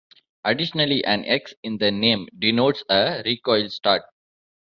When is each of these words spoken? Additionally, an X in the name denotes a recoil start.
Additionally, 0.43 1.05
an 1.05 1.23
X 1.25 1.53
in 1.61 1.77
the 1.77 1.91
name 1.91 2.27
denotes 2.39 2.83
a 2.89 3.21
recoil 3.23 3.69
start. 3.69 4.01